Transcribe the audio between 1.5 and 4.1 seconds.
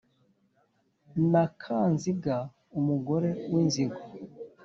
kanziga umugore w’inzigo